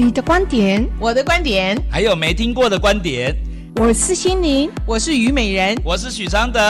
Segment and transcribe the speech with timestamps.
[0.00, 3.34] 你的观点，我的观点，还有没听过的观点。
[3.74, 6.60] 我是心灵，我是虞美人，我是许常德。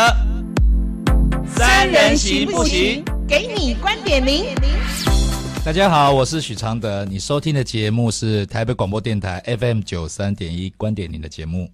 [1.46, 3.04] 三人行不行？
[3.28, 4.46] 给你观点零。
[5.62, 7.04] 大家好，我是许常德。
[7.04, 11.69] 你收听的节目是台北广播电台 FM 九三点一观点零的节目。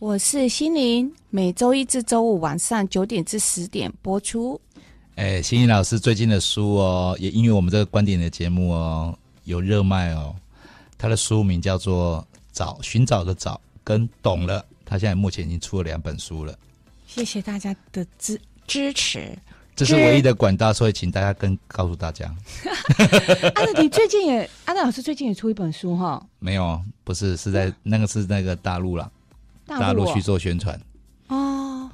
[0.00, 4.60] 我是心灵，每周一至周五晚上九点至十点播出。
[5.14, 10.36] 哎，心灵老师最近的书哦，也因为我们这个观点的节目哦，有热卖哦。
[10.98, 14.64] 他的书名叫做《找寻找的找》跟懂了。
[14.84, 16.58] 他现在目前已经出了两本书了。
[17.06, 19.38] 谢谢大家的支支持，
[19.76, 22.34] 这是唯一的管道，所以请大家跟告诉大家。
[23.54, 26.22] 阿 德，你最近也阿德老师最近也出一本书哈？
[26.38, 29.10] 没有，不是，是在那个是那个大陆了，
[29.66, 30.78] 大陆去做宣传。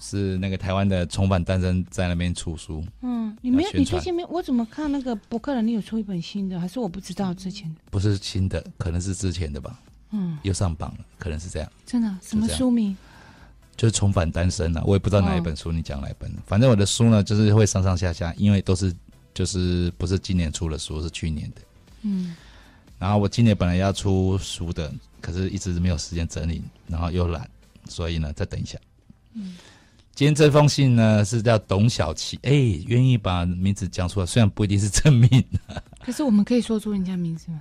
[0.04, 2.84] 哦，是那个台湾的重返单身在那边出书。
[3.00, 3.70] 嗯，你没有？
[3.72, 4.24] 你最近没？
[4.26, 5.66] 我怎么看那个博客人？
[5.66, 7.80] 你有出一本新的，还是我不知道之前的？
[7.90, 9.80] 不是新的，可能是之前的吧。
[10.10, 11.72] 嗯，又上榜了，可能是这样。
[11.86, 12.14] 真的？
[12.22, 12.96] 什么书名？
[13.76, 16.30] 就是重返单身啊，我也不知道哪一本书，你讲哪一本。
[16.46, 18.94] 反正我的书呢，就是会上上下下，因为都是
[19.32, 21.60] 就是不是今年出的书，是去年的。
[22.02, 22.36] 嗯。
[22.98, 27.48] 然后我今年本来要出书的，可是一直没有时间整理，然后又懒，
[27.88, 28.78] 所以呢，再等一下。
[29.32, 29.56] 嗯。
[30.14, 32.52] 今天这封信呢是叫董小琪，哎，
[32.86, 35.44] 愿意把名字讲出来，虽然不一定是真名。
[36.04, 37.60] 可是我们可以说出人家名字吗？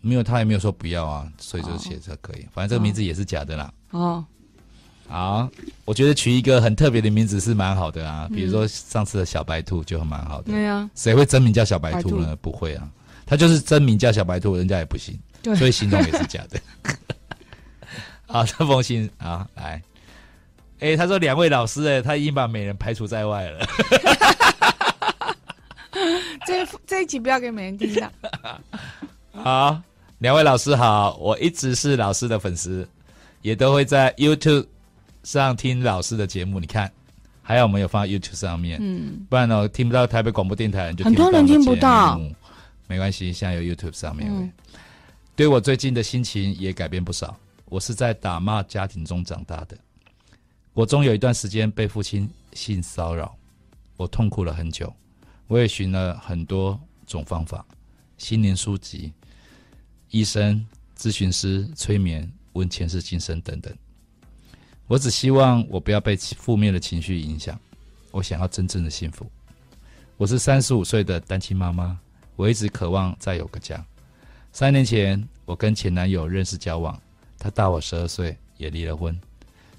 [0.00, 2.42] 没有，他也没有说不要啊，所以就写这可以。
[2.42, 3.72] 哦、反正这个名字也是假的啦。
[3.90, 4.24] 哦，
[5.06, 5.48] 好，
[5.84, 8.28] 我觉得取一个很特别的名字是蛮好的啊。
[8.34, 10.52] 比如说上次的小白兔就很蛮好的。
[10.52, 12.34] 对啊，谁会真名叫小白兔呢？
[12.34, 12.90] 兔不会啊，
[13.24, 16.60] 他就是真名叫小白兔，人家也不信，对所以形容也是假的。
[18.26, 19.80] 好，这封信啊，来，
[20.78, 23.66] 哎、欸，他说两位老师，哎，他已经把美人排除在外了。
[26.46, 28.10] 这这一集不要给美人听到。
[29.42, 29.80] 好，
[30.18, 32.86] 两位老师好，我一直是老师的粉丝，
[33.42, 34.66] 也都会在 YouTube
[35.22, 36.60] 上听老师的节目。
[36.60, 36.92] 你看，
[37.42, 42.20] 还有我们有放在 YouTube 上面，嗯，不然呢，听不到台北广播电台很多人听不到，
[42.86, 44.52] 没关系，现在有 YouTube 上面，嗯、
[45.34, 47.34] 对我最近的心情也改变不少。
[47.64, 49.76] 我是在打骂家庭中长大的，
[50.76, 53.34] 我中有一段时间被父亲性骚扰，
[53.96, 54.94] 我痛苦了很久，
[55.46, 57.64] 我也寻了很多种方法，
[58.18, 59.10] 心灵书籍。
[60.10, 60.62] 医生、
[60.94, 63.74] 咨询师、催眠、问前世今生等等，
[64.86, 67.58] 我只希望我不要被负面的情绪影响。
[68.10, 69.26] 我想要真正的幸福。
[70.18, 71.98] 我是三十五岁的单亲妈妈，
[72.36, 73.82] 我一直渴望再有个家。
[74.52, 77.00] 三年前，我跟前男友认识交往，
[77.38, 79.18] 他大我十二岁，也离了婚。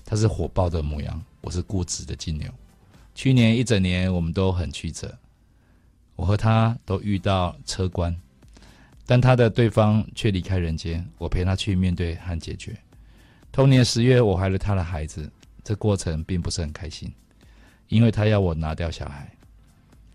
[0.10, 2.50] 他是火爆的牡羊，我是固执的金牛。
[3.14, 5.14] 去年一整年，我们都很曲折，
[6.16, 8.16] 我和他都遇到车关。
[9.06, 12.74] 但他的对方却离开人间，我陪他去面对和解决。
[13.52, 15.30] 同年十月，我怀了他的孩子，
[15.62, 17.14] 这过程并不是很开心，
[17.90, 19.30] 因为他要我拿掉小孩，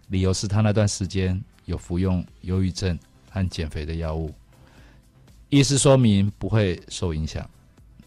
[0.08, 2.98] 理由是他那段时间有服用忧郁症
[3.28, 4.32] 和减肥的药物，
[5.50, 7.46] 意思说明不会受影响，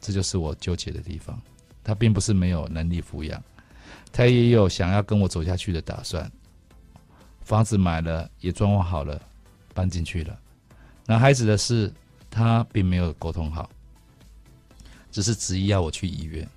[0.02, 1.40] 这就是我纠结的地方。
[1.86, 3.42] 他并不是没有能力抚养，
[4.12, 6.30] 他也有想要跟我走下去的打算，
[7.42, 9.22] 房子买了，也装潢好了，
[9.72, 10.38] 搬进去了。
[11.06, 11.94] 男孩子的事，
[12.32, 13.70] 他并没有沟通好，
[15.12, 16.50] 只是执意要我去医院。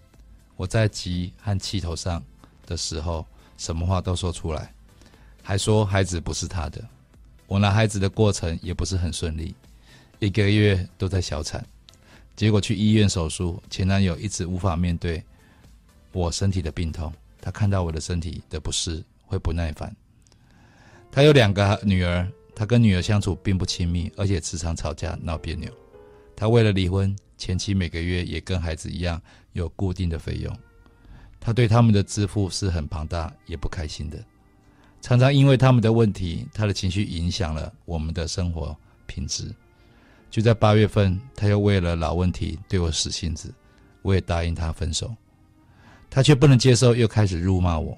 [0.57, 2.23] 我在急和气头上
[2.67, 3.27] 的时候，
[3.59, 4.73] 什么话都说出来，
[5.43, 6.83] 还说孩子不是他的。
[7.47, 9.55] 我拿孩子的过程也不是很顺利，
[10.19, 11.65] 一个月都在小产。
[12.39, 15.21] 结果去医院手术，前男友一直无法面对
[16.13, 19.93] 我身体的病痛，他看到我的身体的不适，会不耐烦。
[21.11, 22.31] 他有两个女儿。
[22.55, 25.73] 他跟女儿相处并不亲密，而且时常吵架闹别扭。
[26.35, 29.23] 他为了离婚，前妻每个月也跟孩子一样
[29.53, 30.53] 有固定的费用。
[31.39, 34.19] 他对他们的支付是很庞大，也不开心的。
[35.01, 39.55] 常常因为他们的问题，他的情绪影响了我们的生活品质。
[40.31, 43.53] 就在八月份，他又为了老问题对我使性子，
[44.03, 45.15] 我也答应他分手。
[46.11, 47.97] 他却不能接受，又开始辱骂我。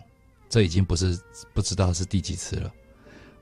[0.49, 1.17] 这已经不是
[1.55, 2.73] 不知道是第几次了。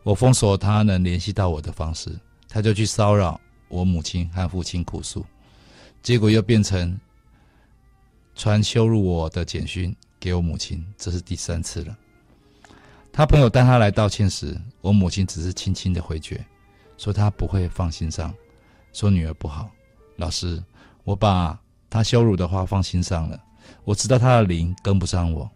[0.02, 2.10] 我封锁他能联系到我的方式，
[2.48, 5.24] 他就去骚扰我母亲和父亲哭诉，
[6.02, 6.98] 结果又变成
[8.34, 11.96] 传羞辱我的简讯给我母亲，这是第三次了。
[13.10, 16.44] 他朋友带他来道歉时，我母亲只是轻轻的回绝，
[16.96, 18.34] 说他不会放心上，
[18.98, 19.70] 说女儿不好。
[20.16, 20.60] 老师，
[21.04, 21.56] 我把
[21.88, 23.40] 他羞辱的话放心上了，
[23.84, 25.48] 我知道他的灵跟不上我，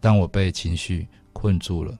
[0.00, 1.96] 但我被情绪困住了。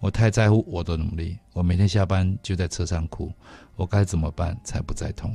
[0.00, 3.32] 我太在乎我的努力，我每天下班就在车上哭，
[3.74, 5.34] 我该怎么办才不再痛？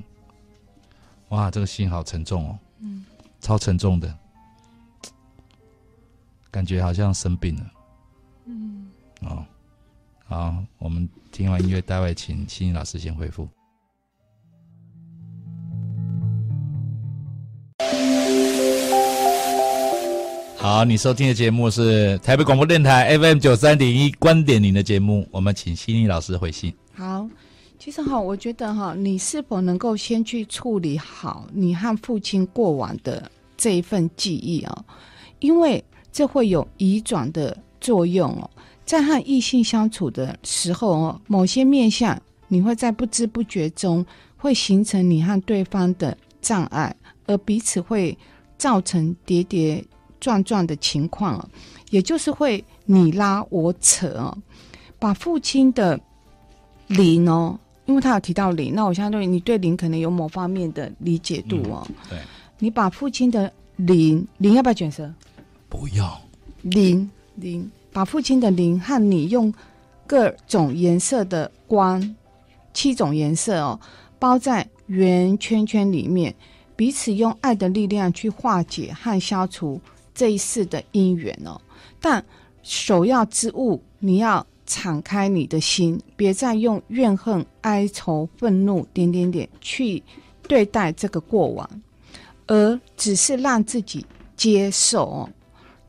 [1.29, 3.03] 哇，这个心好沉重哦，嗯，
[3.41, 4.15] 超沉重的，
[6.51, 7.71] 感觉好像生病了，
[8.45, 8.91] 嗯，
[9.21, 9.43] 哦，
[10.27, 13.49] 好，我们听完音乐，待会请心怡老师先回复。
[20.71, 26.71] 好，你收听的节目是台北广播电台 FM 九三点一观点您的节目，我们请心理老师回信。
[26.93, 27.27] 好。
[27.79, 34.85] 其实哈，我觉得哈，你是否能够先去处理好你和父亲过往的这一份记忆啊？
[35.39, 38.47] 因为这会有移转的作用哦。
[38.85, 42.15] 在和异性相处的时候哦，某些面向
[42.47, 44.05] 你会在不知不觉中
[44.37, 46.95] 会形成你和对方的障碍，
[47.25, 48.15] 而彼此会
[48.55, 49.83] 造成叠叠
[50.19, 51.49] 撞撞的情况哦，
[51.89, 54.37] 也就是会你拉我扯哦，
[54.97, 55.99] 把父亲的
[56.87, 57.59] 灵哦。
[57.85, 61.83] 因为他有提到灵，那我相对你对灵可能有某方面的理解度哦。
[61.89, 62.19] 嗯、对，
[62.59, 65.11] 你把父亲的灵灵要不要卷舌？
[65.67, 66.21] 不要。
[66.61, 69.51] 灵灵，把父亲的灵和你用
[70.05, 72.15] 各种颜色的光，
[72.75, 73.79] 七种颜色哦，
[74.19, 76.35] 包在圆圈圈里面，
[76.75, 79.81] 彼此用爱的力量去化解和消除
[80.19, 81.59] 这一世的因缘哦。
[82.01, 82.23] 但
[82.61, 84.45] 首要之物，你要。
[84.71, 90.03] 敞开你的心，别再用怨恨、哀愁、愤怒点点点去
[90.43, 91.67] 对待这个过往，
[92.45, 94.05] 而只是让自己
[94.37, 95.29] 接受哦。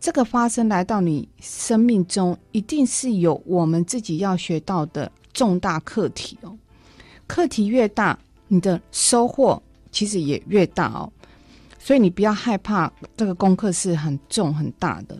[0.00, 6.56] 这个发生来到你生命中，一定是有我们自己要学到的重大课题哦。
[7.26, 8.18] 课题越大，
[8.48, 9.62] 你的收获
[9.92, 11.12] 其实也越大哦。
[11.80, 15.18] 所以你不要害怕，这个功课是很重很大的。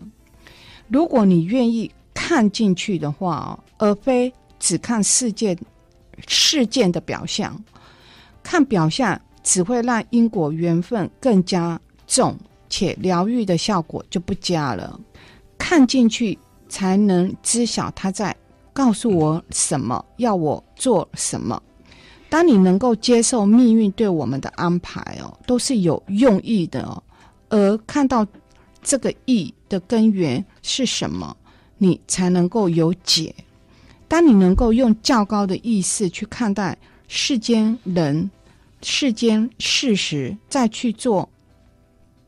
[0.87, 1.91] 如果你愿意。
[2.13, 5.57] 看进去的话，而非只看事件
[6.27, 7.61] 事件的表象，
[8.43, 12.37] 看表象只会让因果缘分更加重，
[12.69, 14.97] 且疗愈的效果就不佳了。
[15.57, 16.37] 看进去
[16.69, 18.33] 才能知晓他在
[18.71, 21.61] 告诉我什么，要我做什么。
[22.31, 27.03] 当你能够接受命运对我们的安排哦，都是有用意的哦，
[27.49, 28.25] 而看到
[28.81, 31.35] 这个意的根源是什么。
[31.83, 33.33] 你才能够有解。
[34.07, 38.29] 当你能够用较高的意识去看待世间人、
[38.83, 41.27] 世间事实，再去做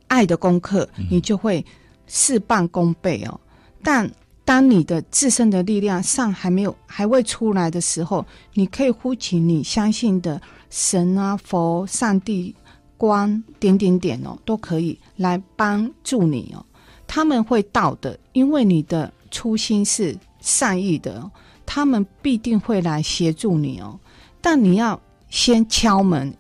[0.07, 1.63] 爱的功课，你就会
[2.07, 3.39] 事半功倍哦。
[3.83, 4.09] 但
[4.45, 12.56] 当你的自身的力量尚还没有还未出来的时候，你可以呼请你相信的神啊、佛、上帝、
[12.98, 16.66] 光点点点哦，都可以来帮助你哦。
[17.07, 19.12] 他们会到的，因为你的。
[19.36, 21.28] 初心是善意的，
[21.66, 24.00] 他们必定会来协助你哦。
[24.40, 26.31] 但你要先敲门，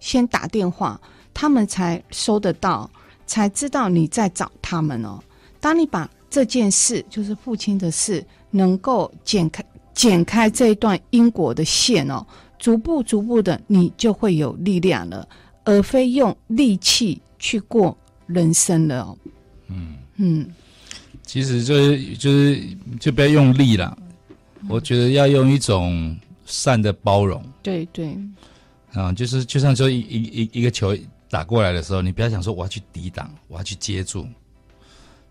[0.00, 0.98] 先打电话，
[1.34, 2.90] 他们才收得到，
[3.26, 5.22] 才知道你在找他们哦。
[5.60, 9.62] 当你把这件事，就是父亲的事，能够剪开、
[9.92, 12.26] 剪开这一段因果的线哦，
[12.58, 15.28] 逐步、逐步的，你就会有力量了，
[15.62, 17.94] 而非用力气去过
[18.26, 19.18] 人生了哦。
[19.68, 20.50] 嗯嗯。
[21.22, 22.62] 其实就是就是
[22.98, 23.94] 就不要用力了，
[24.60, 27.44] 嗯，我觉得要用一种善的包容。
[27.62, 28.16] 对对，
[28.94, 30.96] 啊，就是就像说一一一一个球
[31.28, 34.26] 打过来的时候，你不要想说我要去抵挡，我要去接住，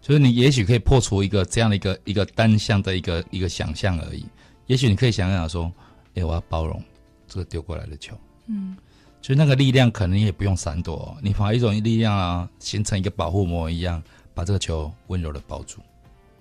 [0.01, 4.25] 就是你也许可以破除一个这样的一个一个单向的一个一个想象而已。
[4.65, 5.71] 也许你可以想想说，
[6.15, 6.81] 哎，我要包容
[7.27, 8.17] 这个丢过来的球，
[8.47, 8.75] 嗯，
[9.21, 14.01] 就那个力量可能也不用闪躲，你把一种力量啊形成一个保护膜一样，
[14.33, 15.81] 把这个球温柔的抱住。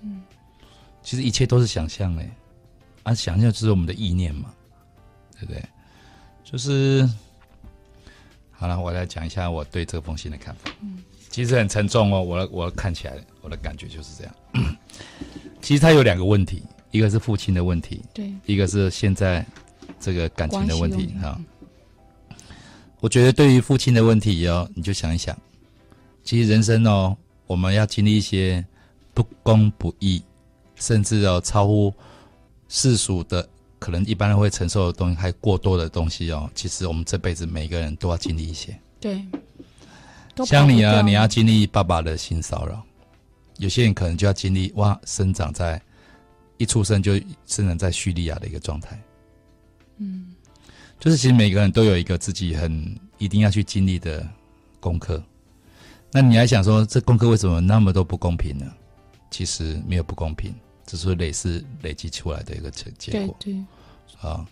[0.03, 0.23] 嗯，
[1.03, 2.31] 其实一切都是想象嘞，
[3.03, 4.55] 啊，想象就是我们的意念嘛，
[5.39, 5.63] 对不对？
[6.45, 7.09] 就是
[8.51, 10.71] 好了，我来讲一下我对这封信的看法。
[10.83, 14.35] 嗯，其实很沉重哦，我我看起来我的感觉就是这样。
[15.63, 19.45] 其实他有两个问题，一个是父亲的问题，对，一个是现在
[19.99, 21.41] 这个感情的问题哈。
[23.01, 25.37] 我觉得对于父亲的问题哦，你就想一想，
[26.23, 27.17] 其实人生哦，
[27.47, 28.65] 我们要经历一些。
[29.13, 30.23] 不公不义，
[30.77, 31.93] 甚至哦超乎
[32.69, 33.47] 世俗的
[33.79, 36.49] 可能一般人会承受的东西，还过多的东西哦。
[36.55, 38.75] 其实我们这辈子每个人都要经历一些。
[39.01, 39.27] 对，
[40.47, 42.83] 像你啊，你要经历爸爸的性骚扰，
[43.61, 45.81] 有些人可能就要经历哇，生长在
[46.57, 47.13] 一出生就
[47.45, 48.99] 生长在叙利亚的一个状态。
[49.99, 50.35] 嗯，
[50.99, 54.27] 就是其实每个人都有一个自己很一定要去经历的
[54.81, 55.23] 功课。
[56.11, 58.65] 那你还想说，这功课为什么那么多不公平呢？
[59.31, 60.55] 其实没有不公平，
[60.87, 63.37] 只是累是累积出来的一个结结果。
[63.39, 63.65] 对对。
[64.27, 64.45] 啊，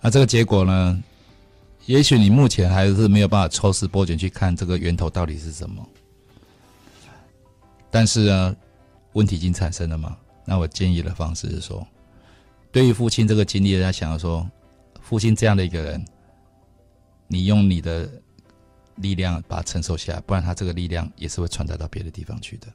[0.00, 1.00] 那这个结果呢，
[1.86, 5.88] 也许你目前还是没有办法抽丝剥茧去看这个源头到底是什么，
[7.92, 8.56] 但是呢，
[9.12, 10.16] 问题已经产生了嘛？
[10.46, 11.86] 那我建议的方式是说，
[12.72, 14.50] 对于父亲这个经历，大家想要说，
[15.02, 16.02] 父亲这样的一个人，
[17.28, 18.10] 你用你的
[18.96, 22.66] 力量把它承受下来，不然他这个力量也是会传达到别的地方去的。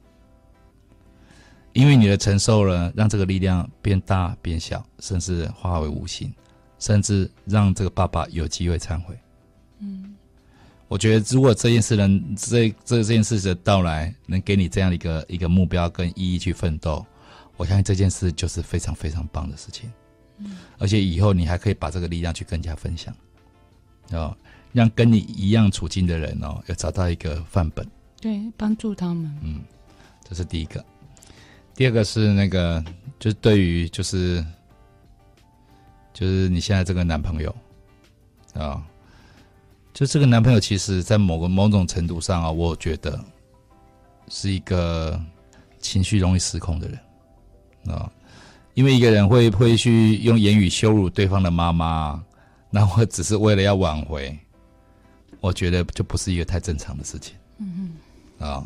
[1.72, 6.32] 因为你的承受了，让这个力量变大变小，甚至化为无形，
[6.78, 9.18] 甚至让这个爸爸有机会忏悔。
[9.80, 10.07] 嗯，
[10.88, 17.04] 我觉得如果这件事能这这这件事的到来，能给你这样的一个一个目标跟意义去奋斗。
[17.56, 19.90] 我相信这件事就是非常非常棒的事情，
[20.38, 23.12] 嗯，而且以后你还可以把这个力量去跟人家分享，
[24.12, 24.36] 哦，
[24.72, 27.84] 让跟你一样处境的人哦，要找到一个范本，
[28.20, 29.60] 对，帮助他们，嗯，
[30.22, 30.84] 这是第一个，
[31.74, 32.82] 第二个是那个，
[33.18, 34.44] 就是对于就是
[36.14, 37.50] 就是你现在这个男朋友
[38.54, 38.82] 啊，哦，
[39.98, 43.18] 就这个男朋友，其实在某个某种程度上啊，我觉得
[44.28, 45.20] 是一个
[45.80, 47.92] 情绪容易失控的人。
[47.92, 48.08] 啊，
[48.74, 52.22] 因为一个人会会去用言语羞辱对方的妈妈，
[52.70, 54.38] 那我只是为了要挽回，
[55.40, 57.34] 我觉得就不是一个太正常的事情。
[57.58, 57.90] 嗯
[58.38, 58.64] 嗯，啊，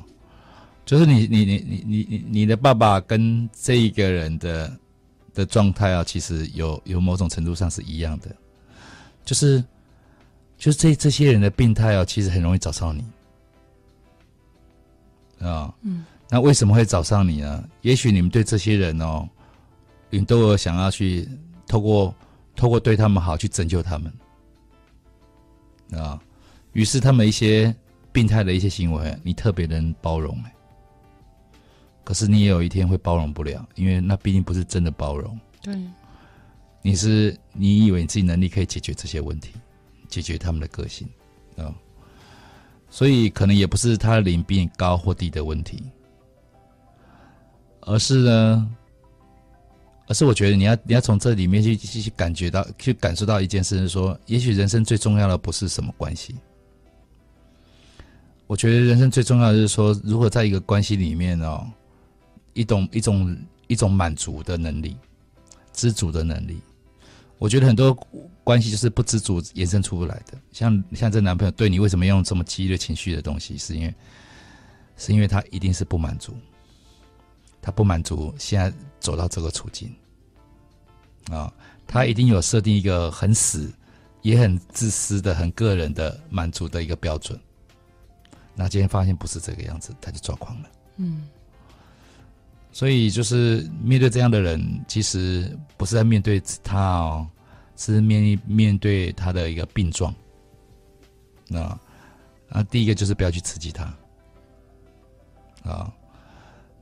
[0.84, 4.70] 就是你你你你你你你的爸爸跟这一个人的
[5.32, 8.36] 的状态啊，其实有有某种程度上是一样的，
[9.24, 9.64] 就是
[10.62, 13.04] 就是这这些人的病态哦，其实很容易找上你。
[15.44, 16.04] 啊，嗯。
[16.30, 17.68] 那为什么会找上你呢？
[17.80, 19.28] 也许你们对这些人哦，
[20.08, 21.28] 你都有想要去
[21.66, 22.14] 透过
[22.54, 24.12] 透过对他们好去拯救他们
[26.00, 26.22] 啊。
[26.74, 27.74] 于是他们一些
[28.12, 30.54] 病态的一些行为，你特别能包容哎。
[32.04, 35.36] 可是你也有一天会包容不了，因为那毕竟不是真的包容。
[35.60, 35.76] 对，
[36.82, 39.54] 你是你以为你自己能力可以解决这些问题，
[40.12, 41.08] 解决他们的个性
[41.56, 41.72] 啊。
[42.90, 45.82] 所以可能也不是他的灵比你高或低的问题。
[47.84, 48.70] 而是呢，
[50.06, 56.36] 而是我觉得你要你要从这里面去去感觉到去感受到一件事，是说，也许人生最重要的不是什么关系。
[58.46, 61.66] 我觉得人生最重要的是说，如果在一个关系里面哦，
[62.52, 64.96] 一种一种一种满足的能力，
[65.72, 66.60] 知足的能力。
[67.42, 67.92] 我觉得很多
[68.44, 70.38] 关系就是不知足延伸出不来的。
[70.52, 73.92] 像像这男朋友对你为什么用这么激烈情绪的东西，是因为
[74.96, 76.36] 是因为他一定是不满足。
[77.60, 79.92] 他不满足，现在走到这个处境，
[81.32, 81.52] 啊，
[81.84, 83.72] 他一定有设定一个很死，
[84.20, 87.36] 也很自私的、很个人的满足的一个标准。
[88.54, 90.70] 那今天发现不是这个样子，他就抓狂了。
[90.98, 91.26] 嗯，
[92.72, 97.26] 所以就是面对这样的人，其实不是在面对他哦，
[97.76, 100.12] 是面面对他的一个病状。
[101.48, 101.60] 那，
[102.48, 103.84] 啊，第一个就是不要去刺激他，
[105.62, 105.92] 啊。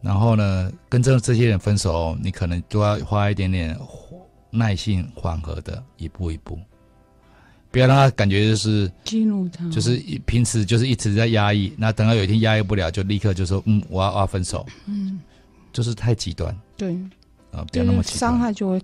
[0.01, 3.79] 然后呢，跟这这些人分手，你可能都要花一点点
[4.49, 6.59] 耐心，缓和的一步一步，
[7.71, 15.21] 不要让他感觉就是激怒他，就是平时就是一直在压抑，那等到有一天压抑不了，就立刻就说嗯，我要我要分手，嗯，
[15.73, 16.95] 就是太极端，对，
[17.53, 18.83] 啊，不要那么极端，伤害就会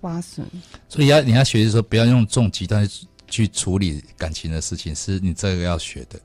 [0.00, 0.44] 发生。
[0.88, 2.88] 所以要你要学的时候，不要用这种极端
[3.28, 6.18] 去处理感情的事情，是你这个要学的。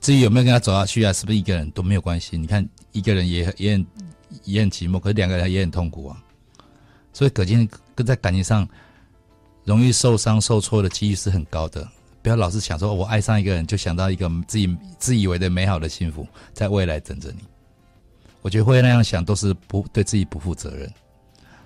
[0.00, 2.36] 至于有没有跟他走下去啊，是不是一个人都没有关系？
[2.36, 3.86] 你看一个人也也很
[4.44, 6.22] 也很寂寞，可是两个人也很痛苦啊。
[7.12, 8.68] 所以可见跟在感情上
[9.64, 11.88] 容易受伤受挫的几率是很高的。
[12.20, 17.38] 不要老是想说我爱上一个人，就想到一个自己自以为的美好的幸福在未来等着你。
[18.44, 20.92] 我觉得会那样想都是不对自己不负责任，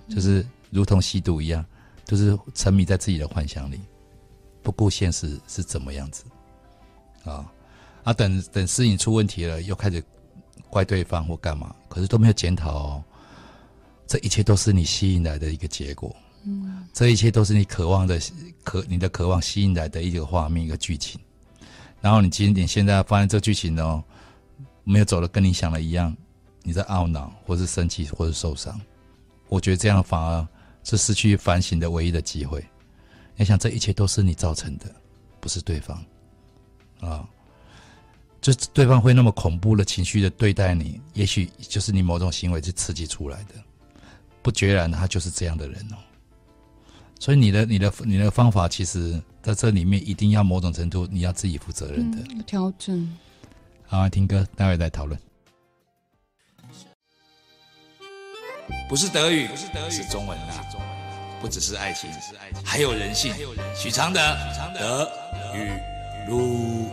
[0.07, 1.63] 就是如同吸毒一样，
[2.05, 3.81] 就是沉迷在自己的幻想里，
[4.63, 6.23] 不顾现实是怎么样子
[7.25, 7.45] 啊。
[8.05, 10.01] 啊，等等事情出问题了，又开始
[10.69, 13.03] 怪对方或干嘛，可是都没有检讨哦。
[14.07, 18.17] 这一切都是你吸引来的一个结果，嗯，这一切都是你渴望的
[18.63, 21.19] 渴，你的渴望吸引来的一个画面，一个剧情。
[21.99, 24.01] 然后你今天现在发现这剧情哦，
[24.85, 26.15] 没有走的跟你想的一样，
[26.63, 28.79] 你在懊恼，或是生气，或是受伤。
[29.47, 30.47] 我觉得这样反而
[30.83, 32.63] 是失去反省的唯一的机会。
[33.35, 34.85] 你想，这一切都是你造成的，
[35.39, 36.03] 不是对方
[36.99, 37.27] 啊。
[38.41, 43.55] 就对方会那么恐怖的情绪的对待你，也许就是你某种行为是刺激出来的，
[44.41, 45.97] 不决然他就是这样的人哦。
[47.19, 53.17] 所以你的、你的、你的方法，其实在这里面一定要某种程度你要自己负责任的调整。
[53.85, 55.19] 好，听歌，待会再讨论。
[58.87, 59.47] 不是德语，
[59.89, 60.65] 是中文啦，
[61.41, 62.09] 不只是爱情，
[62.63, 63.33] 还有人性。
[63.75, 64.19] 许常德。
[64.73, 65.11] 德
[65.55, 65.71] 语
[66.27, 66.87] 路。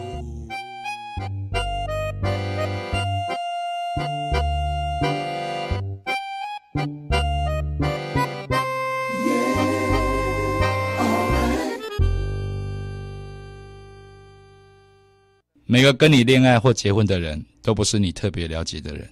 [15.68, 19.06] 每个跟你恋爱或结婚的人，都不是你特别了解的人，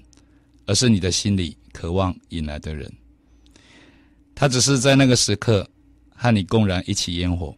[0.67, 2.93] 而是你的心里渴望引来的人。
[4.35, 5.69] 他只是在那个时刻
[6.15, 7.55] 和你共燃一起烟火，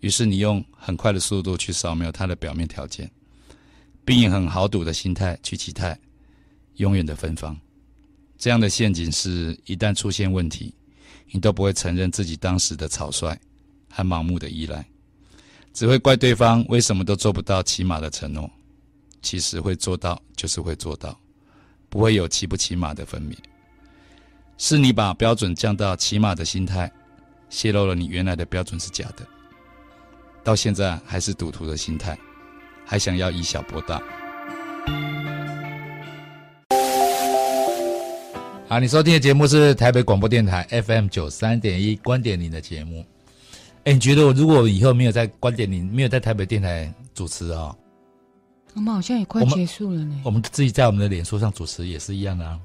[0.00, 3.10] 于是你用很快的速度去扫描他的表面条件，
[4.04, 5.98] 并以很豪赌的心态去期待
[6.76, 7.56] 永远的芬芳。
[8.36, 10.74] 这样的陷阱是，一旦出现问题，
[11.30, 13.38] 你都不会承认自己当时的草率
[13.90, 14.84] 和盲目的依赖。
[15.72, 18.50] 只会怪对方为什么都做不到起码的承诺，
[19.22, 21.18] 其实会做到就是会做到，
[21.90, 23.36] 不会有起不起码的分别。
[24.56, 26.90] 是你把标准降到起码的心态，
[27.48, 29.26] 泄露了你原来的标准是假的，
[30.44, 32.16] 到现在还是赌徒的心态，
[32.84, 34.00] 还想要以小博大。
[38.68, 43.04] 好，你收听的节目是台北广播电台 FM 九三点一观点您的节目。
[43.84, 47.76] 哎，你觉得我如果以后没有在观点里，没有在台北电台主持啊、哦？
[48.74, 50.20] 我们好像也快结束了呢。
[50.24, 52.58] 我们自己在我们的脸书上主持也是一样的啊。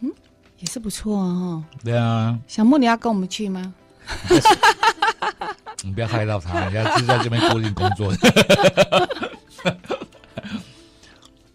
[0.00, 0.10] 嗯，
[0.58, 1.64] 也是不错啊。
[1.82, 2.38] 对啊。
[2.46, 3.74] 小木，你要跟我们去吗？
[5.82, 8.12] 你不要害到他，人家是在这边固定工作。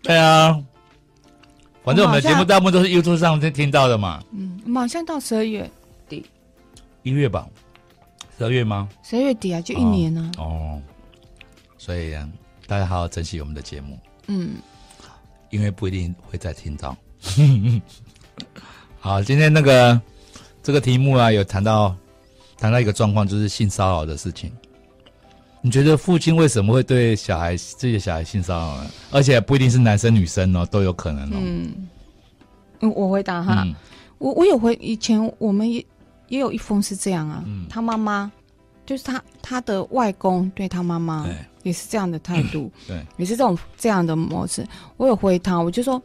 [0.02, 0.60] 对啊。
[1.84, 4.24] 反正我们的节目大部分都是 YouTube 上听到的嘛。
[4.32, 5.70] 嗯，马上到十二月
[6.08, 6.26] 底。
[7.04, 7.48] 一月吧。
[8.38, 8.90] 十二月吗？
[9.04, 10.44] 十二月底啊，就一年呢、啊哦。
[10.44, 10.82] 哦，
[11.78, 12.16] 所以
[12.68, 14.00] 大家好好珍惜我们的节目。
[14.28, 14.56] 嗯，
[15.50, 16.96] 因为不一定会再听到。
[19.00, 20.00] 好，今天那个
[20.62, 21.96] 这个题目啊，有谈到
[22.58, 24.52] 谈到一个状况，就是性骚扰的事情。
[25.62, 28.90] 你觉得父亲为什么会对小孩自己的小孩性骚扰呢？
[29.12, 31.38] 而且不一定是男生女生哦，都有可能哦。
[31.40, 31.88] 嗯，
[32.96, 33.74] 我回答哈，嗯、
[34.18, 35.86] 我我有回以前我们也。
[36.30, 38.32] 也有一封是这样啊，嗯、他妈妈
[38.86, 41.28] 就是他他的外公对他妈妈
[41.64, 44.68] 也是这样的态度，对，也是这种这样的模式。
[44.98, 46.02] 我有回他，我就说，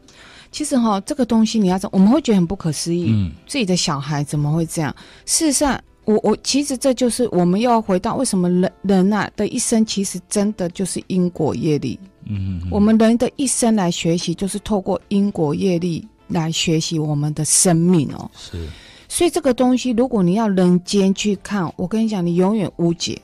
[0.52, 4.94] 其实哈，这个东西你要怎，我们会觉得很不可思议，嗯，自己的小孩怎么会这样？
[5.26, 18.66] 事实上，我我其实这就是我们要回到为什么人人啊的一生其实真的就是因果业力，嗯，嗯，我们人的一生来学习，就是透过因果业力来学习我们的生命哦，是。
[19.08, 23.18] 所以这个东西，如果你要人间去看，我跟你讲，你永远无解。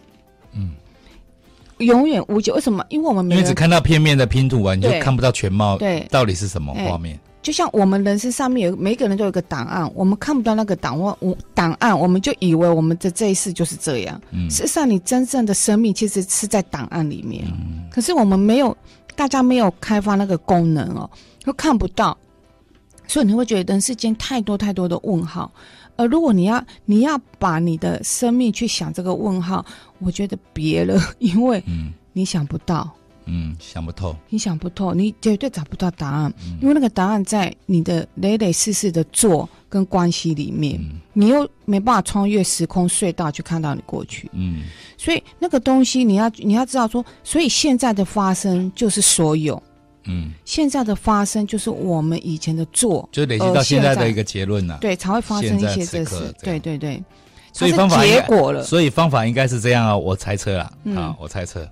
[0.52, 0.70] 嗯，
[1.78, 2.50] 永远无解。
[2.52, 2.84] 为什么？
[2.88, 5.76] 因为我们因为只看到片面的拼图啊，你就看不到全貌。
[5.76, 7.20] 对，到底是什么画面？
[7.42, 14.18] 就像我们人生上面有每个人都有一个档案，我们看不到那个档案，我档案，我们就以为我们的这一世就是这样。
[14.30, 17.44] 嗯，事实上，你真正的生命其实是在档案里面。
[17.48, 18.74] 嗯，可是我们没有，
[19.14, 21.10] 大家没有开发那个功能哦，
[21.44, 22.16] 都看不到。
[23.06, 25.52] 所以你会觉得人世间太多太多的问号，
[25.96, 29.64] 而如果你要你要把你的生命去想这个问号，
[29.98, 31.62] 我觉得别了， 因为
[32.12, 32.90] 你想不到，
[33.26, 44.62] 嗯，嗯，想不透，你想不透，你绝对找不到答案，嗯，因为那个答案在你的累累世世的做跟关系里面，嗯，你又没办法穿越时空隧道去看到你过去，嗯，
[44.96, 49.62] 所以那个东西你要你要知道说，所以现在的发生就是所有。
[50.06, 54.78] 嗯，现在的发生就是我们以前的做，就累积到现在的一个结论了。
[54.80, 56.34] 对，才会发生一些这事。
[56.42, 57.02] 对对对，
[57.52, 58.62] 所以方法结果了。
[58.62, 60.70] 所以方法应该是这样啊，我猜测啦。
[60.96, 61.68] 啊，我猜测，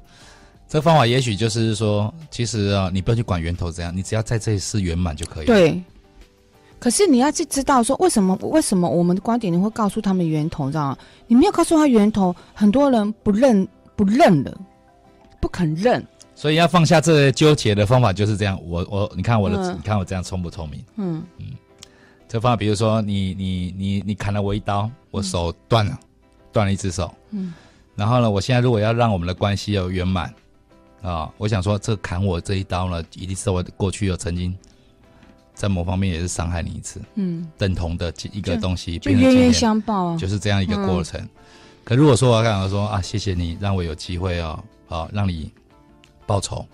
[0.68, 5.55] 这个方法也许就是说，其实啊，你不要去管源头怎样，你只要在这一世圆满就可以了。
[5.55, 5.83] 对。
[6.79, 10.99] 可是你要去知道说，为什么为什么我们的观点你会告诉他们源头，知道吗？
[11.29, 14.53] 你没有告诉他源头，很多人不认不认了，
[15.40, 16.05] 不肯认。
[16.35, 18.59] 所以要放下这纠结的方法就是这样。
[18.64, 20.85] 我我你看我的，嗯、你看我这样聪不聪明？
[20.97, 21.47] 嗯嗯。
[22.27, 25.99] 这方法，比如说你你你你砍了我一刀，我手断了，
[26.51, 27.14] 断、嗯、了一只手。
[27.31, 27.53] 嗯。
[27.95, 30.29] 然后呢，我现在如果要让我们的关系要圆满
[31.03, 34.57] 啊、哦，我想说，这砍我这一刀呢，一定是我过去有曾经
[35.55, 37.01] 在某方面也是伤害你一次。
[37.16, 37.47] 嗯。
[37.59, 41.21] 等同的一个东西，就冤冤相报啊，就是这样一个过程。
[41.21, 41.29] 嗯、
[41.85, 45.53] 可如果说我刚刚说啊，谢谢你让我有机会哦，好、哦、让你。
[46.27, 46.65] 报仇，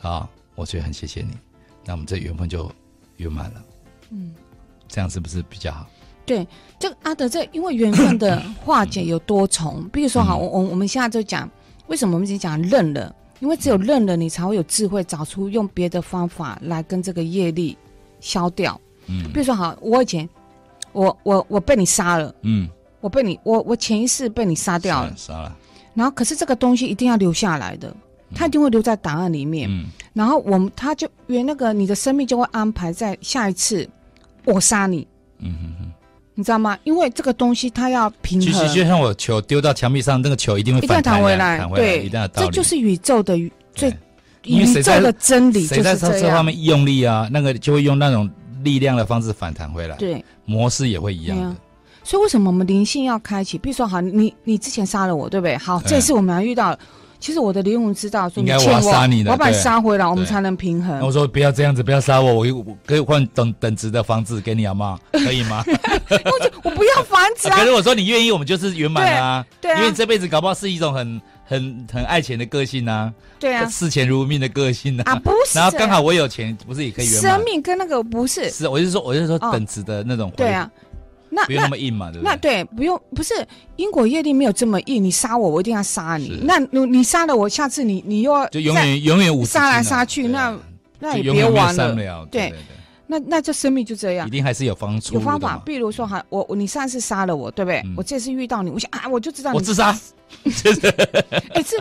[0.00, 1.36] 啊，我觉得很谢谢你，
[1.84, 2.70] 那我们这缘分就
[3.16, 3.62] 圆满了。
[4.10, 4.34] 嗯，
[4.88, 5.86] 这样是不是比较好？
[6.26, 6.46] 对，
[6.78, 11.50] 这个阿德，这因为缘分的化解有多重，比如说，好，我我我们现在就讲，
[11.86, 13.14] 为什么我们只讲认了？
[13.40, 17.76] 因为只有认了，你才会有智慧，找出用别的方法来跟这个业力
[18.20, 18.80] 消掉。
[19.06, 20.26] 嗯，比如说，好，我以前，
[20.92, 22.66] 我我我被你杀了，嗯，
[23.00, 25.54] 我被你，我我前一世被你杀掉了，杀了。
[25.92, 27.94] 然后可是这个东西一定要留下来的，
[28.34, 29.68] 它一定会留在档案里面。
[29.70, 33.88] 嗯，然后我们他就原那个你的生命就会安排在下一次
[34.44, 35.06] 我杀你，
[35.38, 35.90] 嗯哼哼。
[36.36, 36.76] 你知道吗？
[36.82, 42.26] 因为这个东西它要平衡，其实就像我球丢到墙壁上，那个球一定会一定要弹回来，对，一定要。
[42.26, 43.38] 这就是宇宙的
[43.72, 43.88] 最
[44.42, 48.28] 宇宙的真理，谁在这方面用力啊，那个就会用那种
[48.64, 49.94] 力量的方式反弹回来。
[49.96, 51.44] 对，模式也会一样的。
[51.44, 51.56] 啊、
[52.02, 53.56] 所以为什么我们灵性要开启？
[53.56, 55.56] 比如说，好，你你之前杀了我，对不对？
[55.56, 56.78] 好，这次我们要遇到了。
[57.24, 61.00] 其实我的灵魂知道说，应该我要杀你的，我把你杀回来，我们才能平衡。
[61.00, 64.98] 我说不要这样子，不要杀我，我可以换等等值的房子给你好吗？
[65.10, 65.64] 可以吗？
[66.10, 67.56] 我就我不要房子啊！
[67.56, 69.42] 可是我说你愿意，我们就是圆满啊。
[69.58, 73.10] 对啊，因为这辈子搞不好是一种很很很爱钱的个性啊。
[73.40, 75.12] 对啊，视钱如命的个性啊。
[75.12, 77.32] 啊不是，然后刚好我有钱，不是也可以圆满？
[77.32, 78.50] 生命跟那个不是。
[78.50, 80.30] 是，我就是说，我就是说等值的那种。
[80.36, 80.70] 对啊。
[81.34, 82.30] 那不用那么硬嘛，对不对？
[82.30, 83.34] 那对，不用，不是
[83.76, 85.02] 因果业力没有这么硬。
[85.02, 86.40] 你杀我，我一定要杀你。
[86.44, 90.56] 那你你杀了我，下次你你又要就永远永远无杀来杀去，那
[91.00, 92.26] 那也别玩了。
[92.30, 92.54] 对，
[93.06, 95.10] 那那这生命就这样，一定还是有方法。
[95.12, 97.82] 有方法，比如说哈，我你上次杀了我，对不对？
[97.96, 99.94] 我这次遇到你，我想啊，我就知道你我自杀。
[101.54, 101.76] 哎，这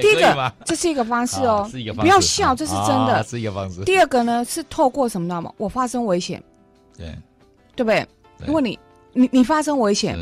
[0.00, 3.82] 第一个，这是一个方式哦，不要笑，这是真的，是一个方式。
[3.84, 5.26] 第二个呢，是透过什么？
[5.26, 5.50] 知道吗？
[5.56, 6.42] 我发生危险，
[6.98, 7.06] 对，
[7.74, 8.06] 对不对？
[8.46, 8.78] 因为你。
[9.16, 10.18] 你你发生危险，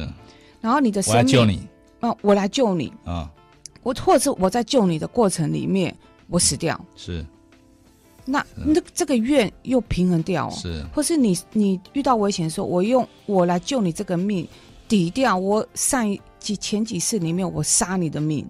[0.60, 1.68] 然后你的生命，我来救你，
[2.00, 3.32] 啊，我来救你啊！
[3.82, 5.96] 我或者是我在救你的过程里面，
[6.28, 7.24] 我死掉，是，
[8.26, 14.46] 那那这个愿又平衡掉，是，或是你你遇到危险的时候，我用我来救你这个命，
[14.86, 18.46] 抵掉我上几前几次里面我杀你的命，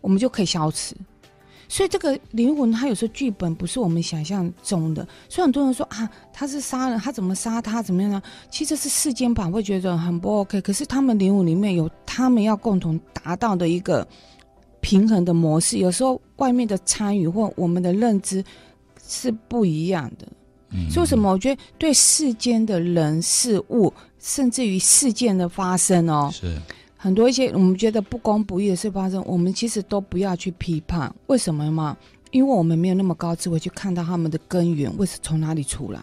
[0.00, 0.96] 我们就可以消失。
[1.70, 5.06] 所以这个灵魂，它有时候剧本不是我们想象中的。
[5.28, 8.20] 所以很多人说啊，他是杀人，他怎么杀他，怎么样呢？
[8.50, 10.60] 其实是世间版会觉得很不 OK。
[10.62, 14.04] 可是他们灵魂里面有他们要共同达到的一个
[14.80, 15.78] 平衡的模式。
[15.78, 18.44] 有时候外面的参与或我们的认知
[19.06, 20.26] 是不一样的。
[20.72, 20.90] 嗯。
[20.90, 21.30] 所以什么？
[21.30, 26.60] 我觉得对世间的人事物，甚至于事件的发生哦，是。
[27.02, 31.10] 很多一些我们觉得不公不义的事发生，我们其实都不要去批判。
[31.28, 31.96] 为什么嘛？
[32.30, 36.00] 因为我们没有那么高智慧去看到他们的根源，为什么从哪里出来？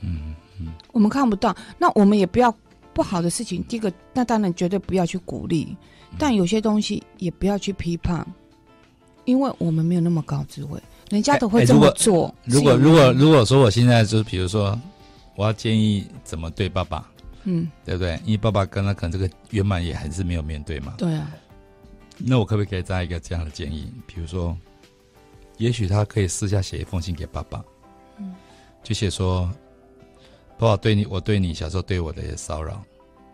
[0.00, 1.56] 嗯嗯，我们看不到。
[1.78, 2.54] 那我们也不要
[2.92, 5.74] 不好的事情，第一个，那当然绝对不要去鼓励。
[6.18, 8.24] 但有些东西也不要去批判，
[9.24, 10.78] 因为我们没有那么高智慧，
[11.08, 12.32] 人家都会这么做。
[12.44, 14.78] 如果如果如果说我现在就是，比如说，
[15.36, 17.10] 我要建议怎么对爸爸。
[17.44, 18.18] 嗯，对不对？
[18.24, 20.94] 因为爸爸跟他可能这个圆满也还是没有面对嘛。
[20.98, 21.30] 对啊。
[22.16, 23.92] 那我可不可以再一个这样的建议？
[24.06, 24.56] 比如说，
[25.58, 27.64] 也许他可以私下写一封信给爸爸，
[28.18, 28.32] 嗯，
[28.84, 29.50] 就写说，
[30.56, 32.84] 爸爸对你，我对你小时候对我的骚扰，啊、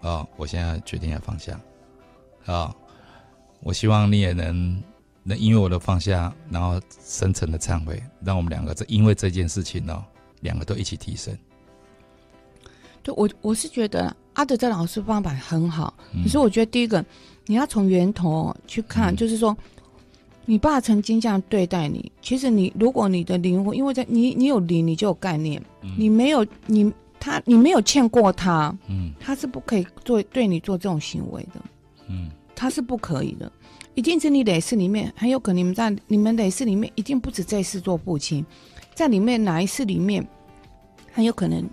[0.00, 1.52] 哦，我现在决定要放下，
[2.46, 2.76] 啊、哦，
[3.60, 4.82] 我希望你也能
[5.22, 10.02] 能因为我的放下，然后深沉的忏悔，让我们两个这因为这件事情哦，
[10.40, 11.36] 两个都一起提升。
[13.02, 15.94] 对我，我是觉得阿德这老师方法很好。
[16.14, 17.04] 嗯、可是我觉得第一个，
[17.46, 19.56] 你要从源头去看，嗯、就是说，
[20.44, 22.10] 你爸曾经这样对待你。
[22.20, 25.62] 其实你，如果你的灵魂，因为在你，你有灵，你就有概念。
[25.82, 31.60] 嗯、你没有你他，你没有欠过他，嗯，他是不可以做对你做这种行为的，
[32.08, 33.50] 嗯，他是不可以的。
[33.94, 38.44] 一定是你累世里面很有可能你们在你们累世里面一定不止这一世做父亲，
[38.94, 40.26] 在里面哪一世里面
[41.12, 41.68] 很有可能。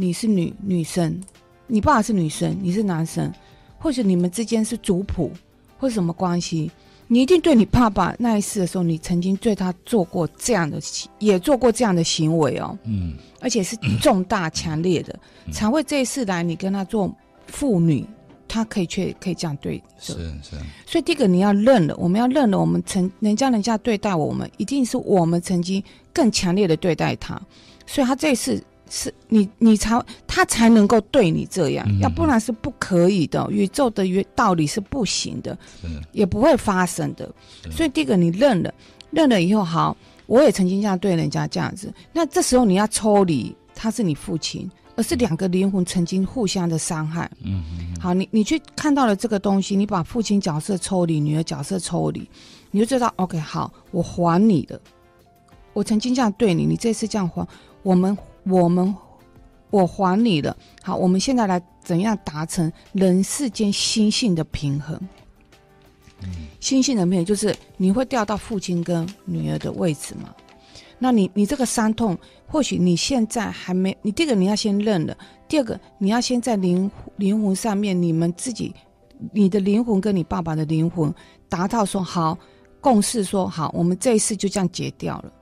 [0.00, 1.20] 你是女女生，
[1.66, 3.30] 你爸爸是女生，你是男生，
[3.78, 5.30] 或者你们之间是族谱，
[5.76, 6.70] 或者什么关系？
[7.06, 10.80] 你一定对你爸爸那一次的时候，你曾经对他做过这样的，
[11.18, 12.78] 也做过这样的行为哦。
[12.84, 17.14] 嗯，而且是重大强烈的，嗯、才会这一次来你跟他做
[17.48, 18.06] 父女，
[18.48, 19.82] 他可以却可以这样对。
[19.98, 20.56] 是是。
[20.86, 27.38] 所以第一个你要认了，我们要认了，我们曾人家人家对待我们，一定是我们曾经更强烈的对待他，
[27.84, 28.64] 所以他这一次。
[28.92, 33.46] 是你，你才他才能够对你这样，嗯、要不然是不可以的。
[33.48, 35.56] 宇宙的原道理是不行的，
[36.10, 37.32] 也不会发生的。
[37.70, 38.74] 所以第一个，你认了，
[39.12, 41.94] 认了以后，好，我也曾经这样对人家这样子。
[42.12, 47.30] 那这时候你要抽离，他是你父亲，而是两个灵魂曾经互相的伤害。
[47.44, 47.62] 嗯
[47.94, 52.28] 哼好，你你去看到了这个东西，你把父亲角色抽离，女儿角色抽离，
[52.72, 54.80] 你就知道，OK，好，我还你的。
[55.74, 57.46] 我曾经这样对你，你这次这样还
[57.84, 58.18] 我们。
[58.50, 58.94] 我们，
[59.70, 60.56] 我还你了。
[60.82, 64.98] 好，我们现在来怎样达成人世间心性的平衡？
[66.22, 66.28] 嗯，
[66.60, 70.34] 心性的平衡就是你会掉到父亲跟女儿的位置吗？
[70.98, 75.16] 那你你这个伤痛，或许你现在还没，你第一个你要先认了，
[75.48, 78.74] 第二个你要先在灵灵魂上面，你们自己
[79.32, 81.14] 你的灵魂跟你爸爸的灵魂
[81.48, 82.36] 达到说好
[82.82, 85.32] 共识，说好，我们这一次就这样结掉了，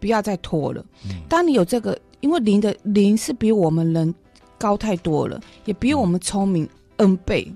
[0.00, 0.84] 不要再拖了。
[1.04, 4.14] 嗯、当你有这个，因为灵的灵是比我们人
[4.58, 7.52] 高太多了，也比我们聪明 N 倍。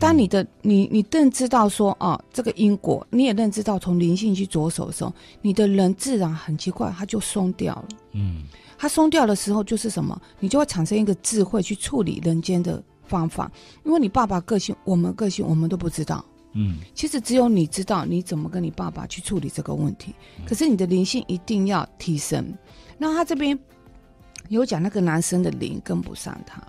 [0.00, 5.12] 当你的你你认知到说啊，这个因果，你也认知到从灵性去着手的时候，
[5.42, 7.88] 你的人自然很奇怪，他就松掉了。
[8.12, 8.44] 嗯，
[8.78, 10.20] 他松掉的时候就是什么？
[10.38, 13.50] 你就会产生一个智慧去处理人间的方法。
[13.84, 16.24] 因为你爸爸个性，我们个性，我们都不知道。
[16.52, 20.14] 嗯，其实只有你知道你怎么跟你爸爸去处理这个问题。
[20.46, 22.54] 可是你的灵性一定要提升。
[22.98, 23.58] 那他这边
[24.48, 26.62] 有讲那个男生的灵跟不上他。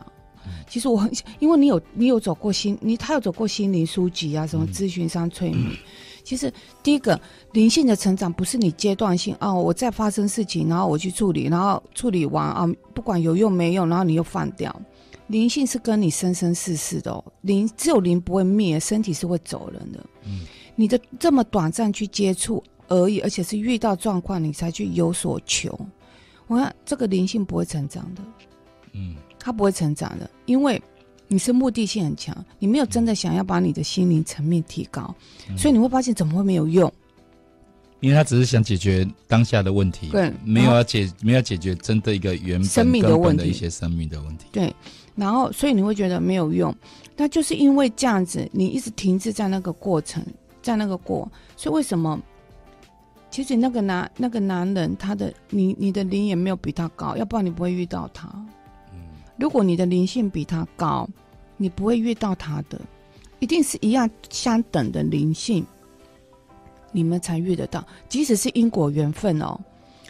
[0.67, 5.71] 其实我很，因为你有你有走过心，你他有走过心灵书籍啊，什么咨询商催眠。
[5.71, 5.77] 嗯、
[6.23, 7.19] 其实第一个
[7.51, 14.75] 灵性的成长不是你阶段性哦，我再发生事情，然后我去处理，然后处理完啊，不管有用没用，然后你又放掉。
[15.27, 20.03] 灵性是跟你生生世世的哦，灵只有灵不会灭，身体是会走人的。
[20.25, 20.41] 嗯，
[20.75, 25.77] 你的这么短暂去接触而已，而且是遇到状况你才去有所求，
[26.49, 28.21] 我看这个灵性不会成长的。
[28.91, 29.15] 嗯。
[29.41, 30.79] 它不会成长的，因为
[31.29, 35.15] 你是目的性很强，你没有真的想要把你的心灵层面提高，
[35.49, 36.91] 嗯、所以你会发现怎么会没有用？
[38.01, 44.47] 因为他只是想解决当下的问题，对，没有要解，没有解决真的一个原本生命的问题的一些生命的问题。
[44.51, 44.75] 对，
[45.15, 46.75] 然后所以你会觉得没有用，
[47.15, 50.21] 那就是因为这样子，你一直停滞在那个过程，
[50.61, 52.21] 在那个过，所以为什么？
[53.39, 58.27] 其实那个男那个男人，他的你你的灵也没有比他高，要不然你不会遇到他。
[58.91, 58.99] 嗯
[59.37, 61.07] 如果你的灵性比他高，
[61.55, 62.77] 你不会遇到他的，
[63.39, 65.65] 一定是一样相等的灵性，
[66.91, 67.81] 你们才遇得到。
[68.09, 69.57] 即使是因果缘分哦，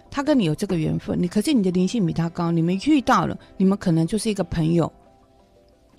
[0.10, 4.92] 他跟你有这个缘分，你可是你的灵性比他高，你们遇到了，你们可能就是一个朋友，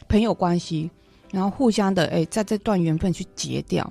[0.09, 0.91] 朋友关系，
[1.31, 3.89] 然后互相的哎，在这段缘分去结掉。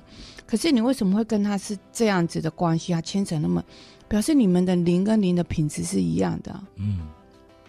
[0.50, 3.00] 可是你为什么会跟他是这样子的关系啊？
[3.02, 3.64] 牵扯那么，
[4.08, 6.64] 表示你们的灵跟灵的品质是一样的啊。
[6.78, 7.02] 嗯。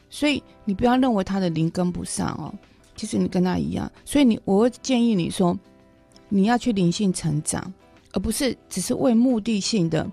[0.08, 2.54] 所以你不要认为他的灵跟不上哦，
[2.96, 3.92] 其实你跟他一样。
[4.06, 5.54] 所以你我会建议你说，
[6.30, 7.70] 你要去灵性成长，
[8.12, 10.10] 而不是只是为目的性的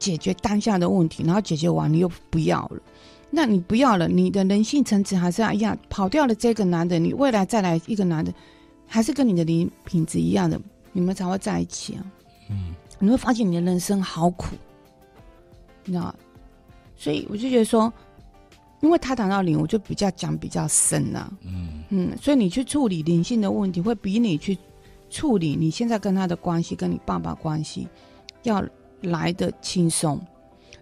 [0.00, 2.82] 解决当下的问题，然后解决完你又不要了。
[3.30, 5.78] 那你不要了，你的人性层次还是一样。
[5.88, 8.34] 跑掉了这个男的，你未来再来一个男的，
[8.88, 10.60] 还是跟你的灵品质一样的，
[10.92, 12.04] 你们才会在一起啊。
[12.50, 14.54] 嗯，你会发现你的人生好苦，
[15.84, 16.14] 你知道？
[16.96, 17.92] 所以我就觉得说。
[18.80, 21.32] 因为他谈到灵，我就比较讲比较深了。
[21.44, 24.58] 嗯嗯，所以你去处理灵性的问题，会比你去
[25.08, 27.86] 处理你现在跟他的关系，跟你爸爸关系，
[28.42, 28.60] 要
[29.02, 30.20] 来的轻松。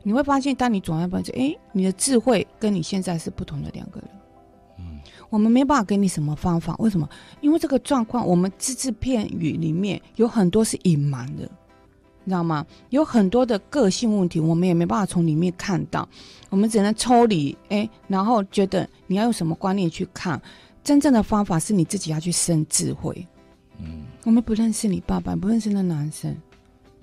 [0.03, 4.09] 你会发现，当你转换方式，哎，你的智慧跟你现在是不同的两个人。
[5.30, 7.08] 嗯，我们没办法给你什么方法，为什么？
[7.40, 11.48] 因为这个状况，我们只字片语里面有很多是隐瞒的。
[12.22, 12.66] 你知道吗？
[12.90, 16.06] 有很多的个性问题，我们也没办法从里面看到，
[16.50, 20.40] 我们只能抽离，哎，然后觉得你要用什么观念去看，
[20.84, 23.26] 真正的方法是你自己要去生智慧。
[23.78, 26.36] 嗯，我们不认识你爸爸，不认识那男生，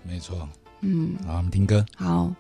[0.04, 0.48] 没错。
[0.82, 1.84] 嗯，好，我们听歌。
[1.96, 2.32] 好。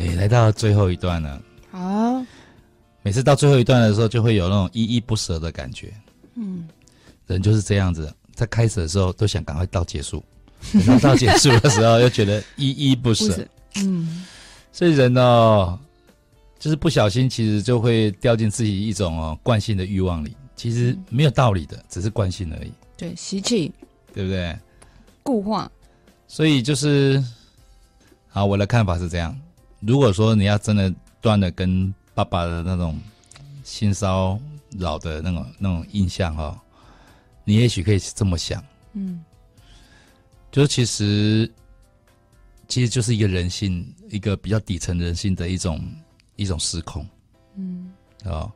[0.00, 1.40] 哎，来到最后一段了。
[1.70, 2.24] 好
[3.02, 5.92] 每次到最后一段的时候，就会有那种依依不舍的感觉。
[6.34, 6.66] 嗯，
[7.26, 10.24] 人就是这样子，在开始的时候都想赶快到结束，
[10.72, 13.46] 等到到结束的时候又觉得依依不舍。
[13.76, 14.24] 嗯，
[14.72, 15.78] 所以人哦，
[16.58, 20.34] 就是不小心，其实就会掉进自己一种哦惯性的欲望里。
[20.56, 22.72] 其实没有道理的，只是惯性而已。
[22.96, 23.72] 对，习气，
[24.14, 24.58] 对不对？
[25.22, 25.70] 固化。
[26.28, 27.22] 所以就是，
[28.28, 29.34] 好，我的看法是这样：
[29.80, 32.98] 如果说你要真的断了跟爸爸的那种
[33.64, 34.38] 性骚
[34.78, 36.60] 扰的那种那种印象哈、哦，
[37.44, 38.62] 你也许可以这么想，
[38.92, 39.24] 嗯，
[40.52, 41.52] 就是其实
[42.68, 45.80] 其实就是一个人性，一个比较底层人性的一种
[46.36, 47.06] 一种失控，
[47.56, 47.90] 嗯，
[48.24, 48.52] 哦，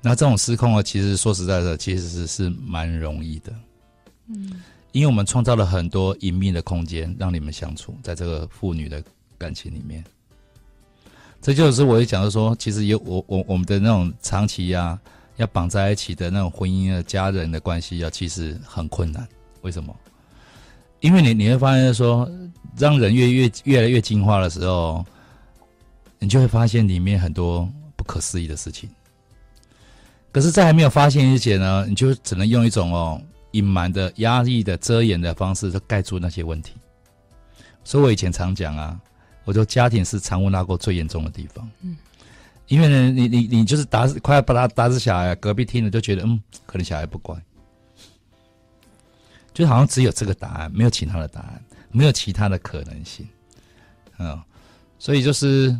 [0.00, 3.52] 那这种失控啊，其实说实在的，其实是是蛮容易的，
[4.28, 4.62] 嗯，
[4.92, 9.02] 因为我们创造了很多隐秘的空间让你们相处在这个父女的
[9.36, 10.04] 感情里面。
[11.40, 14.98] 这就是我也讲的说，其实有我我我们的那种长期呀、
[15.36, 19.26] 要绑在一起的那种婚姻的家人的关系啊，其实很困难。
[19.62, 19.94] 为什么？
[21.00, 22.28] 因为你你会发现说，
[22.76, 25.04] 让人越越越来越进化的时候，
[26.18, 28.90] 你就会发现里面很多不可思议的事情。
[30.32, 33.22] 可是，在还没有发现之前呢，你就只能用一种哦
[33.52, 36.72] 隐瞒的、压抑的、遮掩的方式，就盖住那些问题。
[37.84, 39.00] 所以我以前常讲啊。
[39.48, 41.66] 我说家庭是藏污纳垢最严重的地方。
[41.80, 41.96] 嗯，
[42.66, 47.34] 因为呢，你你你就是打快要把他打死小孩，隔壁听了就觉得嗯，可能小孩不乖，
[49.54, 53.26] 就好像只有这个答案，没有其他的答案，没有其他的可能性。
[54.18, 54.38] 嗯，
[54.98, 55.74] 所以就是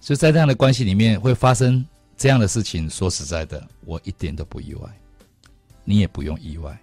[0.00, 1.84] 就在这样的关系里面会发生
[2.16, 2.88] 这样的事情。
[2.88, 4.88] 说实在的，我一点都不意外，
[5.82, 6.80] 你也不用意外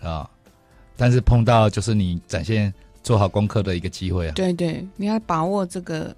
[0.00, 0.26] 啊。
[0.96, 2.72] 但是碰到就是你展现
[3.08, 4.32] 做好功课的一个机会啊！
[4.34, 6.14] 对对，你要把握这个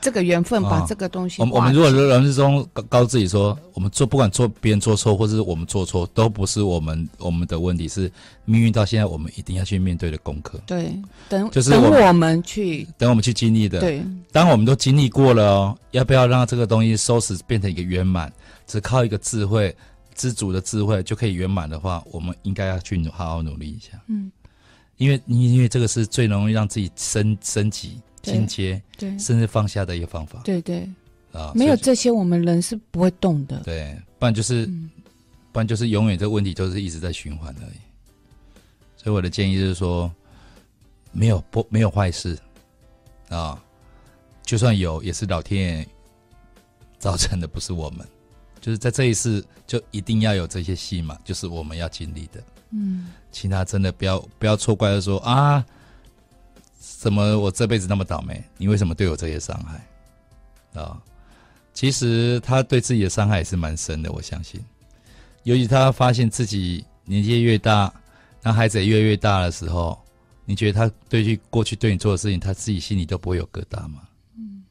[0.00, 1.40] 这个缘分，把这个东西。
[1.40, 8.10] 我们我们如果人生中告告诉自己说，我们做不管做别人做错，或者是我们做错，都不是我们我们的问题，是
[8.44, 10.60] 命运到现在我们一定要去面对的功课。
[10.66, 10.92] 对，
[11.28, 13.78] 等就是等我们去等我们去经历的。
[13.78, 14.02] 对，
[14.32, 18.32] 当我们都经历过了哦，要不要让这个东西收拾变成一个圆满？
[18.66, 19.72] 只靠一个智慧。
[20.18, 23.90] 知足的智慧就可以圆满的话，我们应该要去好好努力一下。
[24.08, 24.28] 嗯，
[24.98, 30.40] 因为因为这个是最容易让自己升升级、进阶，对，甚至放下的一个方法。
[30.44, 30.88] 对对
[31.32, 33.60] 啊，没有这些，我们人是不会动的。
[33.64, 34.90] 对，不然就是，嗯、
[35.52, 37.78] 不然就是永远这个问题都是一直在循环而已。
[38.96, 40.12] 所以我的建议就是说，
[41.12, 42.36] 没有不没有坏事
[43.28, 43.62] 啊，
[44.42, 45.88] 就算有，也是老天爷
[46.98, 48.06] 造成的，不是我们。
[48.60, 52.42] 就是在这一世，就一定要有这些戏嘛，就是我们要经历的。
[52.70, 55.64] 嗯，其他真的不要不要错怪的说啊，
[56.78, 58.42] 怎么我这辈子那么倒霉？
[58.56, 60.80] 你为什么对我这些伤害？
[60.80, 61.00] 啊，
[61.72, 64.60] 其实他对自己的伤害也是蛮深的，我相信。
[65.44, 67.92] 尤其他发现自己年纪越大，
[68.42, 69.98] 那孩子也越来越大的时候，
[70.44, 74.02] 你觉得他对去过去对你做的事情，他自己心里都不会有疙瘩吗？
[74.36, 74.62] 嗯，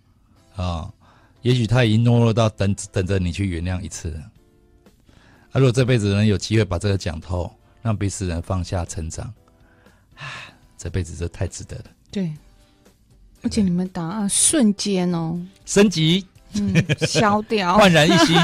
[0.56, 0.93] 啊。
[1.41, 4.19] 也许他已经懦弱到等等着你去原谅一次了。
[5.52, 7.50] 啊，如果这辈子能有机会把这个讲透，
[7.82, 9.26] 让彼此人放下成长，
[10.15, 10.23] 啊，
[10.78, 11.86] 这辈子就太值得了。
[12.12, 12.32] 对，
[13.43, 18.36] 而且你们答案瞬间哦，升级，嗯，消掉， 焕然一新，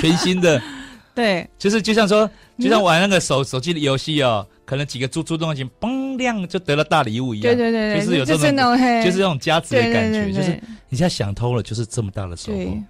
[0.00, 0.62] 全新的。
[1.14, 2.28] 对，就是就像说，
[2.58, 7.54] 就像玩那个手手机的游戏哦，可能几个猪猪东西嘣亮就得了大礼物一样。
[7.54, 10.60] 对对对，就是有这种，就是这种加值的感觉，就是。
[10.90, 12.58] 你现在想通了，就是这么大的收获。
[12.58, 12.82] 对，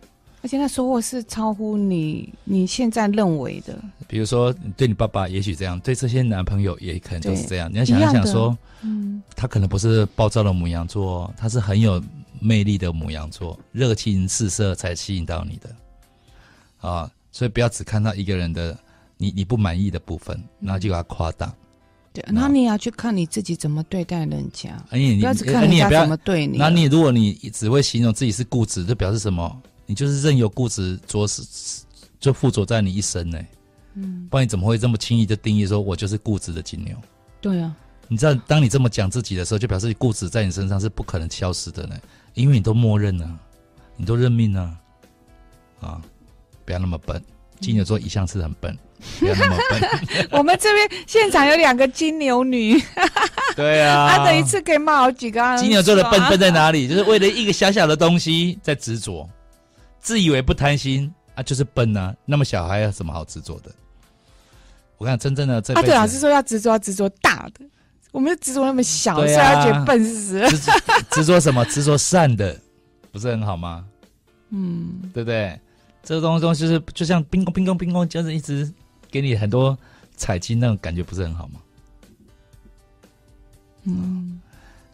[0.43, 3.75] 而且那收获是超乎你你现在认为的。
[4.07, 7.73] 比如说，对你爸爸也许这样，对这些男朋友也可能都是这样。
[7.73, 12.03] 你要想一想说，嗯，他可能不是暴躁的母羊座，他是很有
[12.41, 15.71] 魅力的母羊座，热情四射才吸引到你的。
[16.87, 18.77] 啊，所以不要只看到一个人的
[19.17, 21.51] 你你不满意的部分，然后就把它夸大。
[22.15, 26.57] 对，那你也要去看你自己怎么对待人家，哎，你不要只看人家怎么对你。
[26.57, 29.63] 那你如果你只会形容自己是固执，就表示什么？
[29.85, 31.43] 你就是任由固执着实，
[32.21, 33.39] 就附着在你一生呢。
[33.95, 36.97] 嗯，不然你怎么会这么轻易的定义说我就是固执的金牛？
[37.41, 37.75] 对啊，
[38.07, 41.97] 你知道，当你这么讲自己的时候，就表示固执在你身上是不可能消失的呢，
[42.35, 43.39] 因为你都默认了，
[43.97, 44.79] 你都认命了。
[45.81, 46.01] 啊，
[46.65, 47.23] 不要那么笨，
[47.65, 48.77] 金牛座一向是很笨。
[49.21, 50.29] 不要那么笨。
[50.33, 52.83] 我们这边现场有两个金牛女。
[53.57, 55.57] 对啊，他的一次可以骂好几个。
[55.59, 56.89] 金牛座的笨笨在哪里？
[56.89, 59.29] 就是为了一个小小的东西在执着，
[60.01, 62.15] 自以为不贪心啊，就是笨啊。
[62.25, 63.71] 那么小孩有什么好执着的？
[64.97, 65.75] 我看真正的这。
[65.75, 67.65] 啊，对，老师说要执着，要执着大的。
[68.11, 70.49] 我们执着那么小，所以他觉得笨死了。
[71.11, 71.65] 执着什么？
[71.67, 72.57] 执着善的，
[73.11, 73.85] 不是很好吗？
[74.51, 75.59] 嗯，对不对？
[76.05, 78.73] 这个东西就是就像冰宫冰宫冰宫，就是一直。
[79.11, 79.79] 给你很多
[80.17, 81.61] 彩金，那种感觉不是很好吗？
[83.85, 84.41] 嗯，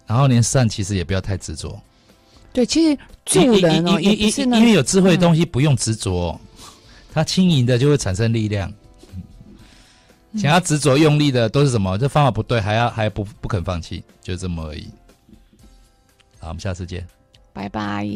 [0.06, 1.80] 然后连善其实也不要太执着。
[2.52, 6.38] 对，其实助人哦，也不是因为有智慧的东西不用执着，
[7.14, 8.70] 它轻盈的就会产生力量。
[10.34, 11.96] 想要执着用力的都是什么？
[11.96, 14.86] 这方法不对，还要还不不肯放弃，就这么而已。
[16.40, 17.06] 好，我们下次见，
[17.54, 18.06] 拜拜。